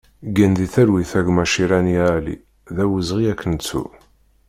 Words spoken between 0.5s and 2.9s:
di talwit a gma Cirani Ali, d